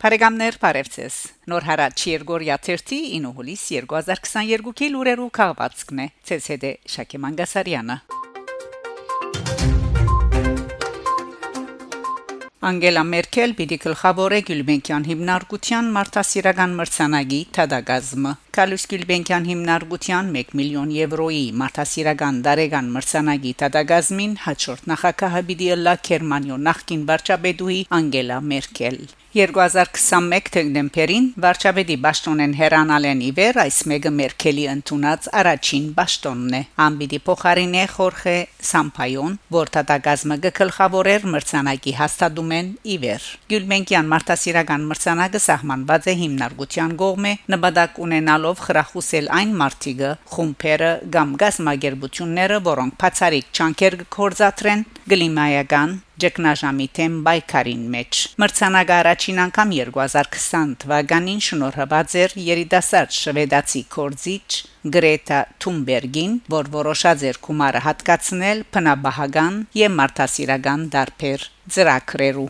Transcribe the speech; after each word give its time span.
Փարեգամներ 0.00 0.56
Փարեվցես 0.62 1.16
Նոր 1.52 1.64
հարաճ 1.68 2.02
Երգորիա 2.08 2.54
30 2.64 3.00
9 3.20 3.32
հուլիս 3.36 3.64
2022-ի 3.74 4.86
լուրերու 4.94 5.26
քաղվածքն 5.36 6.00
է 6.00 6.06
ՑՍԴ 6.36 6.70
Շակե 6.94 7.20
Մանգասարյանը 7.24 7.96
Անգելա 12.70 13.02
Մերկել 13.10 13.52
պիտի 13.60 13.78
գլխավորե 13.84 14.40
Գյուլբենկյան 14.48 15.06
հիմնարկության 15.10 15.92
մարտահրավերական 15.98 16.74
մրցանակի 16.80 17.42
թադագազմը 17.60 18.34
Կալուս 18.56 18.84
Գյուլբենկյան 18.90 19.44
հիմնարկության 19.48 20.30
1 20.40 20.48
միլիոն 20.60 20.94
եվրոյի 20.96 21.44
մարտահրավերական 21.60 22.40
դարեգան 22.46 22.88
մրցանակի 22.96 23.52
թադագազմին 23.62 24.34
հաջորդ 24.46 24.90
նախագահը 24.94 25.44
պիտի 25.52 25.70
լա 25.84 25.96
Գերմանիո 26.10 26.60
նախկին 26.66 27.06
վարչապետուհի 27.12 27.80
Անգելա 28.00 28.42
Մերկել 28.50 29.00
2021 29.30 30.48
դեկտեմբերին 30.54 31.26
վարչապետի 31.42 31.96
Բաշտոնեն 32.02 32.54
հերանալեն 32.58 33.20
իվեր 33.28 33.58
այս 33.62 33.76
մեգը 33.90 34.10
Մերկելի 34.16 34.64
ընդունած 34.72 35.28
առաջին 35.40 35.84
Բաշտոնն 35.98 36.56
է 36.58 36.62
ամբիդի 36.86 37.20
փոխարինե 37.28 37.84
Խորխե 37.92 38.34
Սամփայոն 38.70 39.36
որ 39.54 39.70
տատագազմը 39.76 40.38
գլխավորեր 40.46 41.28
մրցանակի 41.34 41.94
հաստատում 42.00 42.50
են 42.58 42.72
իվեր 42.96 43.28
Գյուլմենկյան 43.54 44.10
մարտահրավերական 44.10 44.88
մրցանակը 44.90 45.42
սահմանված 45.46 46.10
է 46.10 46.14
հիմնարկության 46.24 46.98
կողմէ 47.04 47.32
նպատակ 47.54 48.02
ունենալով 48.10 48.49
խրախուսել 48.64 49.30
այն 49.38 49.52
մարտիկը 49.60 50.10
խումբերը 50.34 50.90
կամ 51.16 51.34
գազմագերբությունները 51.42 52.58
որոնք 52.66 52.96
բացարիք 53.02 53.50
չանկեր 53.60 53.96
կորզատրեն 54.16 54.84
գլիմայական 55.12 55.94
ճգնաժամի 56.20 56.88
թեմ 56.96 57.14
բայկարին 57.26 57.84
մեջ 57.94 58.18
մրցանակը 58.42 58.94
առաջին 59.00 59.38
անգամ 59.46 59.72
2020 59.78 60.74
թվականին 60.84 61.40
շնորհված 61.46 62.16
էր 62.24 62.36
երիտասարդ 62.50 63.16
շվեդացի 63.20 63.82
կորզիչ 63.96 64.50
Գրետա 64.94 65.38
Թումբերգին, 65.60 66.36
որ 66.54 66.70
որոշած 66.76 67.24
էր 67.30 67.40
գումարը 67.46 67.82
հատկացնել 67.84 68.62
փնաբահական 68.76 69.60
եւ 69.80 69.92
մարդասիրական 69.98 70.88
դարբեր 70.96 71.44
ծրագրերու 71.76 72.48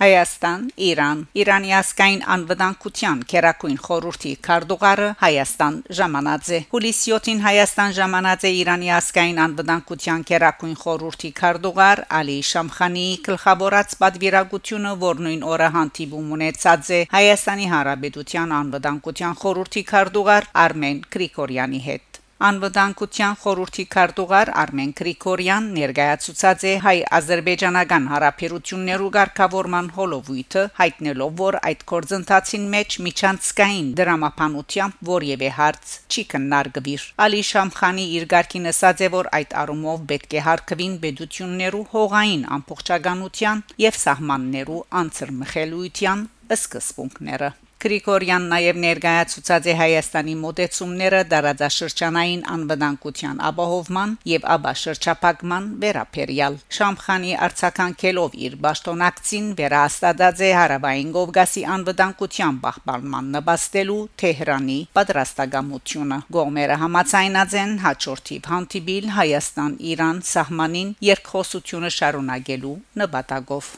Հայաստան, 0.00 0.62
Իրան, 0.80 1.18
Իրանի 1.36 1.72
ասկային 1.76 2.22
անվտանգության 2.34 3.18
քերակույն 3.30 3.74
խորհրդի 3.86 4.30
քարտուղարը 4.46 5.08
Հայաստան 5.20 5.76
ժամանածե 5.98 6.60
հուլիս 6.70 7.00
7-ին 7.10 7.42
Հայաստան 7.44 7.92
ժամանածե 7.98 8.52
Իրանի 8.60 8.88
ասկային 8.96 9.42
անվտանգության 9.44 10.24
քերակույն 10.30 10.76
խորհրդի 10.84 11.30
քարտուղար 11.40 12.02
Ալի 12.20 12.38
Շամխանի 12.50 13.06
գլխավորած 13.28 13.96
պատվիրակությունը, 14.00 14.94
որ 15.04 15.24
նույն 15.28 15.44
օրը 15.52 15.68
հանդիպում 15.76 16.32
ունեցած 16.40 16.92
է 16.96 17.02
Հայաստանի 17.20 17.68
Հանրապետության 17.74 18.56
անվտանգության 18.60 19.40
խորհրդի 19.44 19.84
քարտուղար 19.92 20.48
Արմեն 20.64 21.04
Գրիգորյանի 21.12 21.82
հետ 21.90 22.09
Անվտանգության 22.40 23.34
խորհրդի 23.40 23.84
քարտուղար 23.92 24.50
Արմեն 24.60 24.92
Գրիգորյան 25.00 25.66
ներկայացուցած 25.74 26.64
է 26.70 26.72
հայ-ադրբեջանական 26.84 28.06
հարաբերություններու 28.12 29.10
ղեկավարման 29.16 29.90
հոլովույթը 29.98 30.62
հայտնելով 30.80 31.36
որ 31.42 31.60
այդ 31.70 31.84
կորձընթացին 31.92 32.66
մեջ 32.76 32.98
միջանցքային 33.08 33.92
դրամապանությամբ 34.00 35.06
որևէ 35.12 35.52
հարց 35.60 35.94
չի 36.08 36.26
քննարկվիր 36.32 37.08
Ալի 37.28 37.46
Շամխանի 37.52 38.10
իր 38.16 38.28
ղարքին 38.32 38.72
ասաց 38.72 39.04
է 39.04 39.14
որ 39.20 39.32
այդ 39.40 39.56
առումով 39.64 40.04
պետք 40.12 40.40
է 40.40 40.44
հարկվին 40.50 41.00
բեդություններու 41.04 41.88
հողային 41.96 42.46
ամբողջականության 42.56 43.66
եւ 43.90 44.04
սահմաններու 44.08 44.84
անցրմխելույթյան 45.04 46.30
սկզբունքները 46.56 47.56
Գրիգորյան 47.80 48.46
նաև 48.52 48.78
ներկայացուցած 48.80 49.66
է 49.72 49.74
Հայաստանի 49.78 50.32
մոտեցումները 50.40 51.20
դարաձաշրջանային 51.30 52.42
անվտանգության 52.54 53.38
ապահովման 53.50 54.10
եւ 54.30 54.42
աբաշրջապակման 54.54 55.70
վերապերյալ։ 55.84 56.58
Շամխանի 56.78 57.32
արցականքելով 57.46 58.36
իր 58.48 58.58
ճշտոնակցին 58.66 59.46
վերահաստատած 59.60 60.42
է 60.44 60.50
Հարավային 60.60 61.14
Կովկասի 61.16 61.62
անվտանգության 61.76 62.58
պահպանման 62.66 63.32
նպաստելու 63.38 64.02
Թեհրանի 64.24 64.78
պատրաստակամությունը։ 65.00 66.20
Գողմերը 66.36 66.76
համաձայնած 66.84 67.56
են 67.62 67.72
հաջորդիվ 67.86 68.52
հանդիպիլ 68.52 69.08
Հայաստան-Իրան 69.20 70.20
սահմանին 70.34 70.92
երկխոսությունը 71.10 71.94
շարունակելու 71.96 72.76
նպատակով։ 73.04 73.72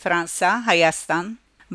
Ֆրանսա, 0.00 0.50
Հայաստան 0.64 1.26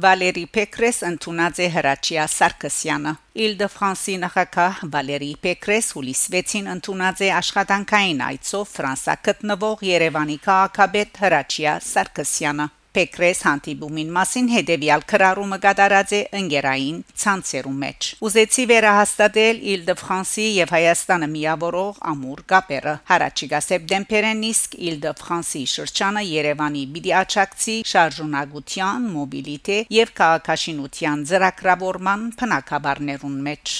Վալերի 0.04 0.44
Պեկրես 0.56 0.98
ընդունած 1.08 1.60
է 1.62 1.68
Հրաչիա 1.76 2.24
Սարգսյանը 2.34 3.12
Իլ-դե-Ֆրանսի 3.46 4.16
նախագահ 4.24 4.80
Վալերի 4.96 5.30
Պեկրես 5.46 5.92
հուլիս 5.96 6.24
6-ին 6.34 6.72
ընդունած 6.74 7.22
է 7.22 7.30
աշխատանքային 7.40 8.24
այցով 8.30 8.66
Ֆրանսա 8.72 9.16
գտնվող 9.30 9.86
Երևանի 9.92 10.40
քաղաքապետ 10.48 11.22
Հրաչիա 11.26 11.76
Սարգսյանը 11.92 12.68
Պեկրես 12.96 13.40
հանդիպումին 13.46 14.12
մասին 14.16 14.46
հետևյալ 14.54 15.02
քրարումը 15.12 15.58
կատարած 15.66 16.12
է 16.16 16.20
ընկերային 16.40 17.00
ցանցերում 17.24 17.80
մեջ։ 17.86 18.10
Ուզեցի 18.28 18.66
վերահաստատել 18.72 19.58
Իլ-դե-Ֆրանսի 19.76 20.46
եւ 20.56 20.72
Հայաստանը 20.76 21.30
միավորող 21.36 22.00
ամուր 22.12 22.44
կապերը։ 22.54 22.94
Հարաճիգա 23.12 23.62
սեպտեմբերին 23.66 24.46
իսկ 24.52 24.78
Իլ-դե-Ֆրանսի 24.92 25.64
շրջանը 25.76 26.24
Երևանի 26.30 26.86
բիդի 26.96 27.16
աճակցի 27.24 27.76
շարժունակության, 27.96 29.10
մոբիլիտե 29.18 29.82
եւ 30.00 30.16
քաղաքաշինության 30.22 31.28
ծրագրավորման 31.34 32.32
փնակաբարներուն 32.40 33.38
մեջ։ 33.50 33.76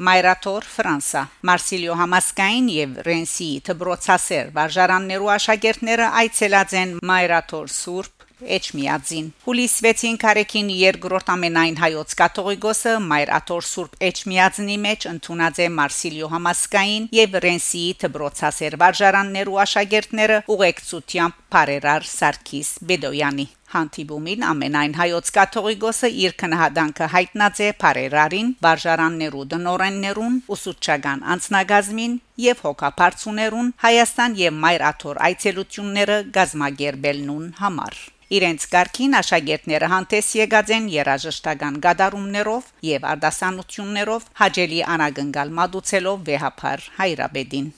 Մայրաթոր 0.00 0.64
Ֆրանսա 0.64 1.22
Մարսիլիո 1.44 1.96
համասկային 2.00 2.68
եւ 2.72 2.94
Ռենսի 3.04 3.48
դբրոցասեր 3.66 4.46
վարժարաններու 4.56 5.28
աշակերտները 5.34 6.06
այցելած 6.22 6.74
են 6.80 6.94
Մայրաթոր 7.10 7.68
Սուրբ 7.74 8.20
Էջմիածին 8.56 9.26
Հուլիս 9.44 9.74
6-ին 9.84 10.16
Կարեկին 10.22 10.70
երկրորդ 10.72 11.32
ամենայն 11.34 11.76
հայոց 11.82 12.14
կաթողիկոսը 12.20 12.94
Մայր 13.10 13.32
Աթոր 13.36 13.66
Սուրբ 13.68 14.00
Էջմիածնի 14.08 14.78
մեջ 14.86 15.06
ընդունած 15.12 15.60
է 15.60 15.68
Մարսիլիո 15.76 16.32
համասկային 16.34 17.08
եւ 17.20 17.38
Ռենսի 17.44 17.84
դբրոցասեր 18.06 18.80
վարժարաններու 18.84 19.62
աշակերտները 19.68 20.42
ուղեկցությամբ 20.56 21.40
Փարերար 21.52 22.12
Սարգիս 22.16 22.76
Բեդոյանի 22.88 23.50
Հանդիպումին 23.70 24.44
ամենայն 24.50 24.94
հայոց 24.98 25.28
կաթողիկոսը 25.36 26.08
իր 26.24 26.32
քնահանդանքը 26.42 27.06
հայտնած 27.14 27.60
է 27.66 27.68
Փարերարին, 27.82 28.48
Բարժարաններու 28.66 29.44
դնորեններուն, 29.52 30.38
ուսուցչական 30.56 31.22
անձնագազմին 31.34 32.16
եւ 32.50 32.64
հոգապարծուներուն 32.66 33.74
Հայաստան 33.84 34.38
եւ 34.40 34.56
Մայր 34.64 34.86
Աթոր 34.90 35.20
այցելությունները 35.30 36.18
գազմագերբելնուն 36.38 37.46
համար 37.60 38.00
Իրենց 38.30 38.66
ղարքին 38.74 39.14
աշակերտները 39.18 39.86
հանդես 39.90 40.26
եկած 40.38 40.68
են 40.76 40.84
երաժշտական 40.90 41.78
գդարումներով 41.86 42.68
եւ 42.90 43.06
արտասանություններով 43.12 44.28
հաջելի 44.42 44.84
անագնգալ 44.96 45.50
մատուցելով 45.60 46.22
վեհապար 46.30 46.86
հայրաբեդին 47.00 47.72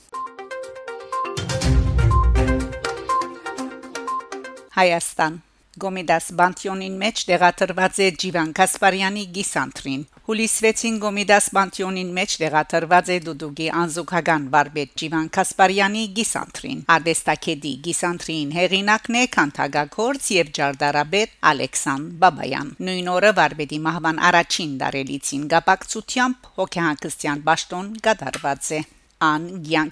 Հայաստան 4.77 5.41
Գոմիդաս 5.81 6.25
Բանտյոնին 6.37 6.97
մեջ 7.01 7.21
տեղադրված 7.29 7.99
է 8.05 8.07
Ջիվան 8.21 8.51
Կասպարյանի 8.59 9.23
գիսանտրին։ 9.37 10.03
Հուլիս 10.27 10.57
6-ին 10.65 10.99
Գոմիդաս 11.03 11.47
Բանտյոնին 11.57 12.11
մեջ 12.17 12.35
տեղադրված 12.43 13.09
է 13.15 13.17
Դուդուգի 13.27 13.69
անզուգական 13.81 14.45
բարբետ 14.53 14.93
Ջիվան 15.01 15.27
Կասպարյանի 15.39 16.03
գիսանտրին։ 16.21 16.85
Ադեստակեդի 16.97 17.73
գիսանտրին 17.89 18.55
հեղինակն 18.59 19.17
է 19.17 19.25
Քանթագագործ 19.37 20.31
եւ 20.37 20.53
Ջարդարաբեդ 20.61 21.37
Ալեքսան 21.53 22.09
Բաբայան։ 22.21 22.73
Նույն 22.85 23.13
օրը 23.17 23.33
բարբետի 23.41 23.83
մահվան 23.89 24.23
առաջին 24.29 24.77
դարելիցին 24.83 25.49
գապակցությամբ 25.57 26.51
հոգեհանգստյան 26.61 27.47
ճաշտոն 27.63 27.95
կատարված 28.03 28.69
է։ 28.77 28.79
ան 29.23 29.43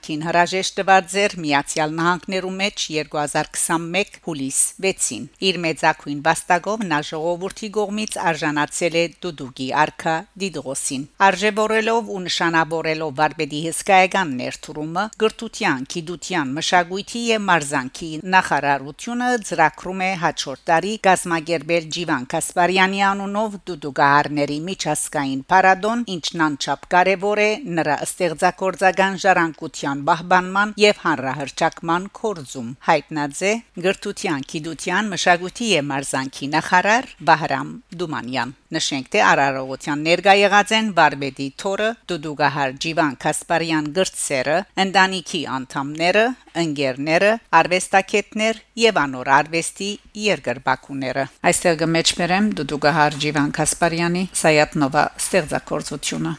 ցանկին 0.02 0.22
հրաժեշտ 0.26 0.76
տվարձեր 0.78 1.34
Միացյալ 1.44 1.92
Նահանգներու 1.98 2.52
մեջ 2.58 2.84
2021 2.96 4.18
հուլիս 4.26 4.60
6-ին 4.86 5.26
իր 5.48 5.58
մեծակույն 5.66 6.22
վաստակով 6.26 6.84
նա 6.92 7.00
ժողովրդի 7.10 7.70
կողմից 7.78 8.16
արժանացել 8.32 8.96
է 9.02 9.04
դուդուկի 9.26 9.68
արքա 9.82 10.16
դիդրոսին 10.44 11.04
արժեվորելով 11.28 12.12
ու 12.16 12.22
նշանավորելով 12.26 13.12
վարպետի 13.22 13.62
հսկայական 13.66 14.34
ներդրումը 14.42 15.04
գրթության, 15.24 15.86
գիտության, 15.96 16.54
մշակույթի 16.58 17.22
եւ 17.32 17.46
մարզանքի 17.52 18.12
նախարարությունը 18.36 19.30
ծրագրում 19.52 20.04
է 20.08 20.12
հաջորդ 20.24 20.66
տարի 20.72 20.94
գազմագերբել 21.10 21.90
Ջիվան 21.98 22.28
Կասպարյանի 22.36 23.04
անունով 23.12 23.60
դուդուկահարների 23.70 24.60
միջազգային 24.72 25.46
պարադոն 25.52 26.06
ինչն 26.16 26.46
անչափ 26.48 26.90
կարևոր 26.96 27.44
է 27.46 27.52
նրա 27.82 27.98
ստեղծագործական 28.08 29.21
ժառանգության 29.24 30.04
բահբանման 30.08 30.74
եւ 30.82 31.02
հանրահրճակման 31.06 32.08
կորձում 32.22 32.70
հայտնաձե 32.88 33.52
գրթության, 33.86 34.46
գիտության, 34.52 35.12
մշակույթի 35.16 35.70
եւ 35.72 35.88
մարզանքի 35.92 36.50
նախարար 36.56 37.10
Բահրամ 37.32 37.70
Դումանյան 38.02 38.54
նշենք 38.76 39.10
թե 39.14 39.24
արարողության 39.28 40.04
ներկա 40.08 40.34
եղած 40.42 40.74
են 40.78 40.92
Բարբեդի 40.98 41.48
Թորը 41.62 41.90
Դուդուգահար 42.12 42.76
Ջիվան 42.86 43.18
Կասպարյան 43.26 43.90
գրծերը 43.98 44.60
ընտանիքի 44.86 45.42
անդամները 45.58 46.26
ընկերները 46.62 47.32
արվեստագետներ 47.62 48.62
եւ 48.86 49.02
անոր 49.06 49.34
արվեստի 49.40 49.90
երկրբակուները 50.28 51.28
այստեղ 51.52 51.82
գմեջբերեմ 51.84 52.54
Դուդուգահար 52.62 53.20
Ջիվան 53.26 53.52
Կասպարյանի 53.60 54.24
Սայատնովա 54.44 55.06
ստեղծագործությունը 55.26 56.38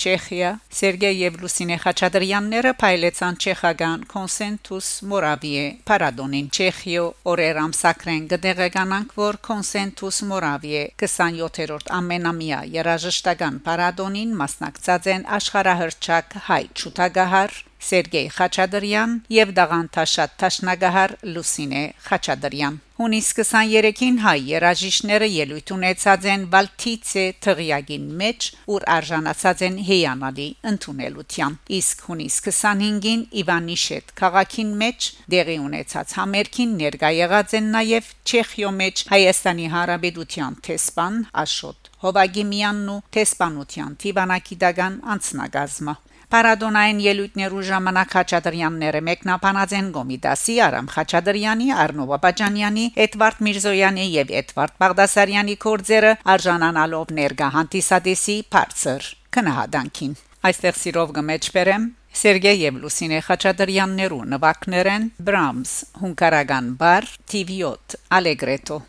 Չեխիա 0.00 0.50
Սերգեյ 0.72 1.16
եւ 1.20 1.34
Լուսինե 1.42 1.76
Խաչատրյանները 1.82 2.72
փայլեցան 2.80 3.38
չեխական 3.44 4.04
Կոնսենտուս 4.12 4.88
Մորավիե 5.10 5.64
Պարադոնին 5.90 6.48
Չեխիո 6.56 7.04
օրեր 7.32 7.60
ամսակրեն 7.64 8.28
գդեղեկանանք 8.32 9.14
որ 9.20 9.40
Կոնսենտուս 9.50 10.20
Մորավիե 10.32 10.84
27-րդ 11.04 11.92
ամենամյա 12.00 12.60
երաժշտական 12.80 13.60
Պարադոնին 13.68 14.36
մասնակցած 14.40 15.10
են 15.16 15.26
աշխարհահռչակ 15.40 16.38
հայ 16.48 16.62
ճուտագահար 16.80 17.60
Սերգեյ 17.88 18.28
Խաչատրյան 18.36 19.16
եւ 19.40 19.56
Դաղանթաշատ 19.56 20.38
Տաշնագահար 20.44 21.18
Լուսինե 21.32 21.84
Խաչատրյան 22.10 22.78
Հունիս 23.00 23.28
23-ին 23.32 24.16
հայ 24.20 24.32
երաժիշտները 24.44 25.26
ելույթ 25.32 25.70
ունեցած 25.72 26.24
են 26.32 26.42
Բալթիցե 26.52 27.22
թղիագին 27.46 28.10
մեջ, 28.20 28.48
ուր 28.74 28.84
արժանացած 28.94 29.62
են 29.68 29.78
հեյանալի 29.86 30.48
ընդունելության։ 30.70 31.56
Իսկ 31.78 32.04
հունիս 32.10 32.36
25-ին 32.48 33.22
Իվանիշետ 33.40 34.12
քաղաքին 34.20 34.74
մեջ 34.84 35.08
դեղի 35.36 35.56
ունեցած 35.70 36.14
համերգին 36.20 36.76
ներկա 36.82 37.12
եղած 37.20 37.56
են 37.62 37.72
նաև 37.78 38.12
Չեխիո 38.28 38.74
մեջ 38.82 39.04
Հայաստանի 39.14 39.72
Հանրապետության 39.78 40.60
տեսփան 40.68 41.18
Աշոտ 41.46 41.90
Հովագիմյանն 42.04 42.92
ու 42.92 43.00
տեսփանության 43.16 43.98
Տիվանակիդական 44.04 45.00
անցնագազմը 45.16 45.96
Պարադոնային 46.30 46.98
ելույթներու 47.02 47.62
ժամանակ 47.66 48.12
Խաչատրյանները 48.14 49.00
մեկնաբանած 49.08 49.72
են 49.80 49.86
Գոմիդասի, 49.96 50.54
Արամ 50.66 50.90
Խաչատրյանի, 50.94 51.66
Արնո 51.84 52.04
Բաբաջանյանի, 52.10 52.84
Էդվարդ 53.04 53.40
Միրզոյանի 53.46 54.04
եւ 54.14 54.30
Էդվարդ 54.40 54.76
Բաղդասարյանի 54.84 55.56
կորձերը 55.64 56.12
արժանանալով 56.34 57.14
ներգա 57.18 57.48
հանդիսադեսի 57.56 58.36
բարձր 58.54 59.08
քնահանդանքին։ 59.34 60.14
Այստեղ 60.50 60.78
սիրով 60.84 61.10
գմեջբերեմ 61.18 61.90
Սերգեյ 62.20 62.62
եւ 62.66 62.78
Լուսինե 62.84 63.18
Խաչատրյաններու 63.26 64.22
նվակներեն 64.36 65.10
Brahms 65.26 65.74
հունկարական 66.04 66.72
բար 66.80 67.10
TV8 67.34 68.00
Allegretto 68.18 68.80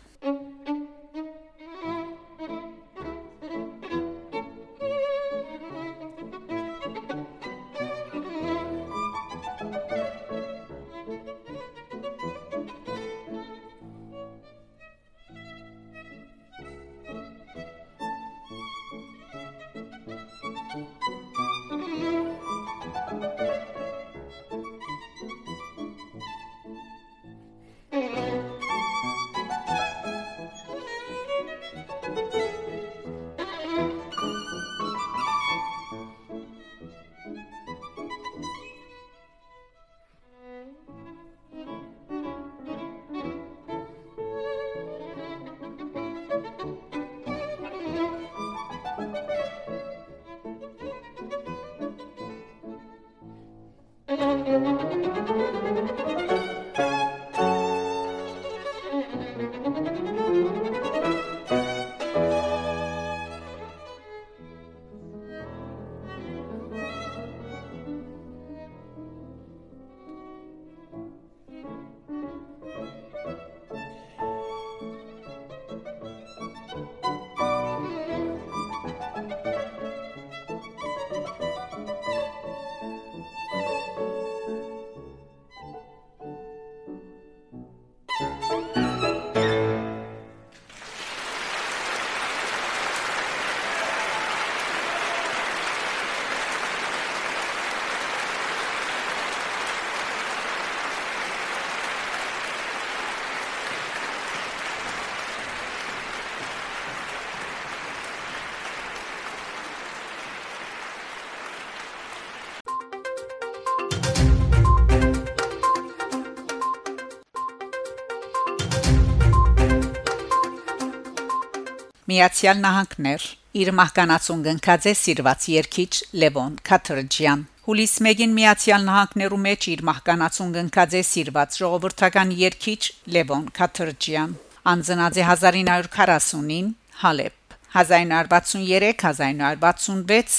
Միացյալ 122.12 122.58
Նահանգներ 122.60 123.22
իր 123.62 123.68
մահկանացուն 123.78 124.40
գնքած 124.44 124.86
է 124.90 124.92
սիրված 125.00 125.44
երկիչ 125.52 125.92
Լևոն 126.22 126.56
Քաթրջյան 126.68 127.44
Հուլիս 127.68 127.94
1-ին 128.02 128.34
Միացյալ 128.36 128.82
Նահանգներու 128.88 129.38
մեջ 129.46 129.68
իր 129.72 129.80
մահկանացուն 129.88 130.50
գնքած 130.56 130.96
է 130.98 131.00
սիրված 131.08 131.56
ժողովրդական 131.62 132.34
երկիչ 132.40 132.82
Լևոն 133.16 133.46
Քաթրջյան 133.58 134.34
անձնած 134.72 135.14
է 135.22 135.24
1940-ին 135.28 136.68
Հալեբ 137.04 137.36
1963-1966 137.76 140.36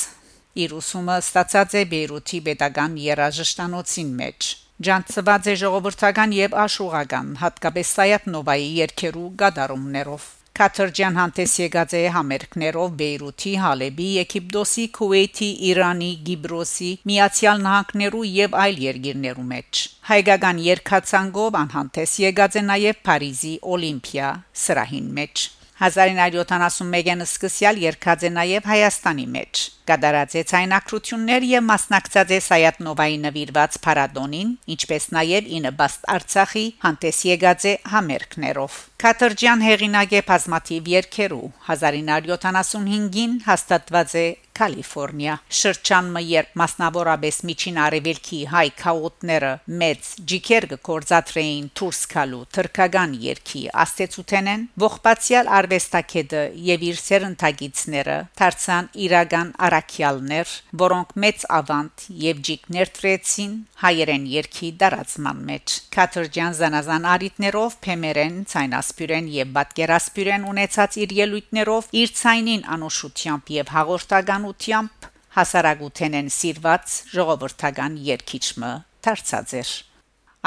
իր 0.66 0.76
ուսումը 0.78 1.18
ստացած 1.24 1.72
է 1.82 1.84
Բեյրութի 1.96 2.40
Պետական 2.52 2.92
Երաժշտանոցին 3.08 4.14
մեջ 4.22 4.40
Ջանցված 4.84 5.44
է 5.50 5.52
ժողովրդական 5.64 6.30
եւ 6.38 6.52
աշուղական 6.68 7.28
հատկապես 7.42 7.88
Սայաթ 7.98 8.24
Նովայի 8.38 8.70
երկերու 8.84 9.30
գդարումներով 9.42 10.24
Քաթրջյան 10.54 11.16
հանդես 11.18 11.54
եկած 11.60 11.94
է 11.98 12.02
համերգներով 12.14 12.92
Բեյրութի, 13.00 13.54
Հալեբի, 13.64 14.10
Եգիպտոսի, 14.20 14.86
Քուվեյթի, 14.98 15.48
Իրանի, 15.70 16.10
Գիբրոսի, 16.28 16.90
Միացյալ 17.10 17.64
Նահանգներու 17.64 18.22
եւ 18.34 18.60
այլ 18.66 18.78
երկիրներու 18.84 19.48
մեջ։ 19.50 19.82
Հայկական 20.12 20.62
երկացանգով 20.68 21.60
անհանդես 21.64 22.16
եկած 22.28 22.62
է 22.62 22.66
նաեւ 22.70 23.02
Փարիզի 23.10 23.58
Օլիմպիա 23.74 24.30
սրահին 24.68 25.12
մեջ։ 25.18 25.50
1971-ին 25.82 27.24
սկսյալ 27.26 27.80
երկած 27.82 28.26
է 28.28 28.30
նաև 28.36 28.68
Հայաստանի 28.70 29.26
մեջ։ 29.34 29.62
Կդարած 29.90 30.36
է 30.40 30.44
ցայնակրություններ 30.52 31.46
եւ 31.50 31.66
մասնակցած 31.70 32.30
է 32.38 32.40
Սայատնովայի 32.46 33.18
նվիրված 33.24 33.78
փարադոնին, 33.84 34.54
ինչպես 34.76 35.08
նաև 35.18 35.50
ինը 35.58 35.72
բաստ 35.82 36.08
Արցախի 36.14 36.66
հանդես 36.86 37.20
եկած 37.34 37.66
է 37.68 37.74
համերգներով։ 37.96 38.78
Կաթրջյան 39.04 39.66
հեղինակ 39.68 40.14
է 40.14 40.22
բազմաթիվ 40.30 40.94
երկերու 40.94 41.48
1975-ին 41.68 43.36
հաստատված 43.50 44.16
է 44.24 44.28
Կալիֆոռնիա 44.58 45.36
շրջանը 45.60 46.22
երբ 46.30 46.52
մասնավորապես 46.62 47.38
միջին 47.50 47.78
արևելքի 47.84 48.40
հայ 48.54 48.66
քաոտները 48.82 49.52
մեծ 49.82 50.10
ջիկեր 50.32 50.68
կորզատրեին 50.88 51.70
Թուրսկալու 51.80 52.42
թրկական 52.58 53.16
երկի 53.24 53.62
աստեցութենեն 53.84 54.66
ողբացյալ 54.84 55.50
արվեստակեդը 55.60 56.44
եւ 56.70 56.86
իր 56.90 57.00
սերընթագիցները 57.04 58.18
դարձան 58.44 58.90
իրական 59.08 59.54
արաքյալներ 59.70 60.54
որոնք 60.84 61.16
մեծ 61.26 61.48
ավանդ 61.60 62.06
եւ 62.28 62.44
ջիկներ 62.50 62.94
տրեցին 63.00 63.58
հայերեն 63.84 64.30
երկի 64.34 64.70
դարածման 64.84 65.42
մեջ 65.50 65.74
Կաթրջյան 65.98 66.54
զանազան 66.60 67.10
արիտներով 67.14 67.74
փեմերեն 67.88 68.38
ցայնասպյուրեն 68.54 69.28
եւ 69.34 69.52
բատկերասպյուրեն 69.58 70.48
ունեցած 70.54 70.98
իր 71.04 71.16
ելույթներով 71.24 71.90
իր 72.04 72.14
ցայնին 72.22 72.64
անոշությամբ 72.78 73.52
եւ 73.58 73.74
հաղորդական 73.74 74.43
իշխանությամբ 74.44 75.06
հասարակութենեն 75.34 76.30
սիրված 76.36 76.96
ժողովրդական 77.16 77.94
երկիչը 78.08 78.72
դարձած 79.08 79.54
էր 79.60 79.72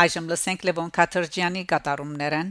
այժմ 0.05 0.29
լսենք 0.33 0.67
Լևոն 0.69 0.91
Քաթրջյանի 0.99 1.63
կատարումներն 1.73 2.51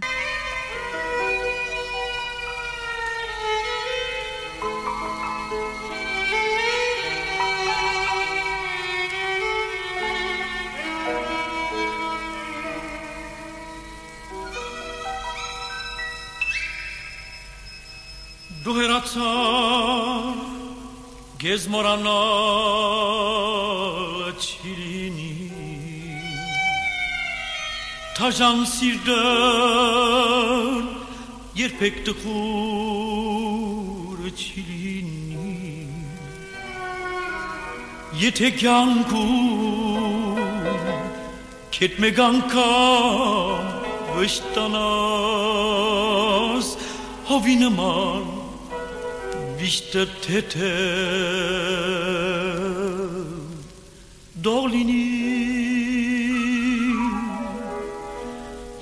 che 21.55 21.61
smorano 21.61 22.19
cirini 24.43 25.33
tajan 28.17 28.65
sirden 28.65 29.95
yer 31.55 31.71
pek 31.79 31.95
tıkur 32.05 32.25
çilini. 34.35 35.87
Yetek 38.21 38.63
yanku 38.63 39.25
ketme 41.71 42.09
ganka 42.09 42.71
vıştanas 44.15 44.77
havine 47.27 47.69
man 47.69 48.44
նման 49.65 49.71
վիշտը 49.71 50.01
թեթե 50.21 50.67
դոլինի 54.45 55.05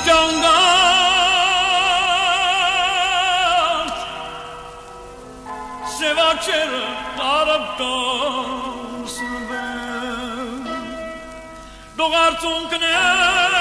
candan 0.07 0.67
Sevakir 5.97 6.71
Arap'tan 7.19 8.47
ben. 9.49 10.63
Doğartun 11.97 12.69
knem 12.69 13.51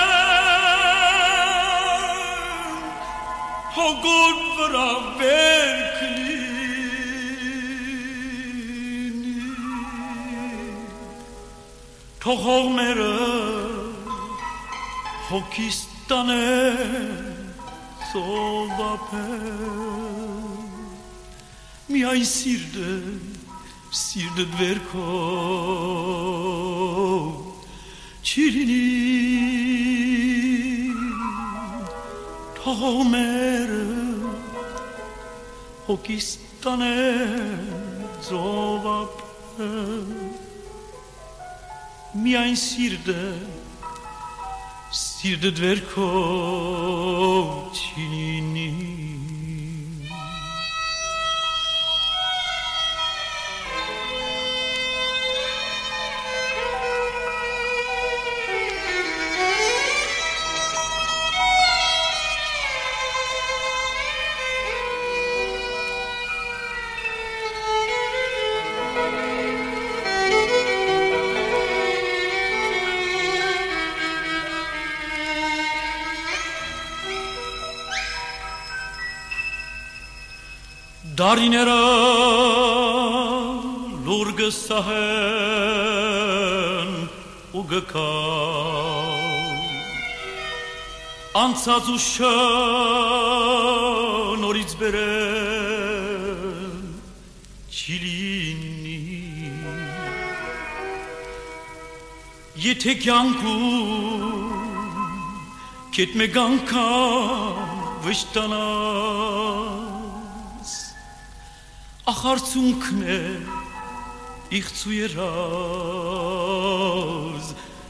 Hukuk 3.74 4.38
beraber 4.58 5.76
klini 5.98 6.46
Tohok 12.20 12.66
Hokist 15.30 15.95
tane 16.08 16.76
solda 18.12 18.92
pel 19.10 19.46
miaj 21.88 22.22
sirde 22.24 22.90
sirde 23.90 24.44
dverko 24.52 25.06
Çirini 28.22 28.86
Tomer 32.54 33.70
Hokistane 35.86 37.28
Zova 38.28 39.00
Miaj 42.14 42.58
sirde 42.58 43.22
սիրդը 45.26 45.50
դվերքով 45.58 47.46
չինի 47.74 48.66
Դարիները 81.16 81.74
լուր 84.06 84.30
գսահեն 84.36 84.90
ու 87.56 87.62
գկա 87.70 88.02
անցած 91.42 91.88
ու 91.94 92.00
շնորից 92.08 92.34
բերեն 94.82 96.74
չիլինի 97.78 99.00
եթե 102.66 102.92
կյանքում 103.06 104.52
կետ 105.96 106.12
մեկ 106.20 106.34
անգամ 106.44 107.72
վշտանաս 108.04 108.95
ախարցունքն 112.06 112.98
է 113.10 113.14
իղծու 114.54 114.92
երազ 114.94 115.24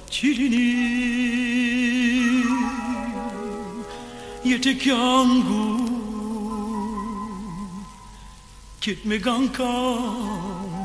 չիլինի 0.09 0.71
եթե 4.49 4.73
կյանքում 4.85 5.83
կետ 8.87 9.01
մեկ 9.13 9.29
անգամ 9.35 10.81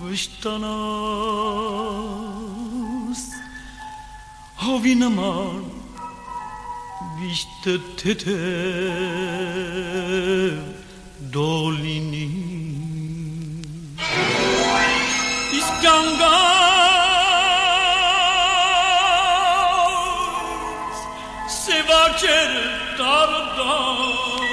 վշտանաս 0.00 0.70
հովի 4.64 4.94
նման 5.02 5.60
վիշտը 7.20 7.74
թեթե 8.00 8.38
դոլինի 11.36 12.49
گنگار 15.82 16.60
سوا 21.48 22.08
کردار 22.20 23.30
داسم 23.56 24.50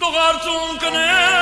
دوغارتون 0.00 0.78
کنه 0.80 1.38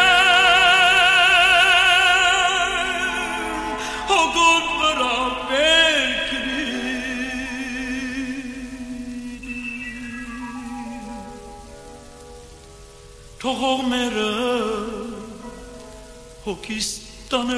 Tohum 13.47 13.93
erer 13.93 14.36
Pakistanez 16.47 17.57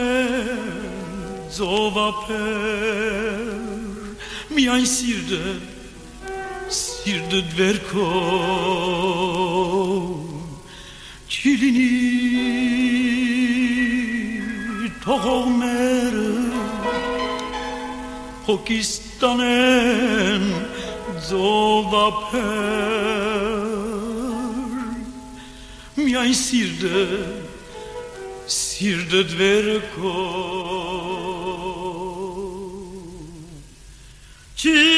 au 1.60 1.90
vapeur 1.90 3.38
mi-ai 4.50 4.86
sirde 4.86 5.60
sirde 6.70 7.42
dverko. 7.50 8.08
Çilini 11.28 11.92
tohomer 15.04 16.14
Pakistanen 18.46 20.42
zovapör 21.28 22.48
mi-ai 25.96 26.34
sirde 26.34 27.08
Sirde 28.78 29.28
dverko 29.28 30.14
Çiğ 34.56 34.97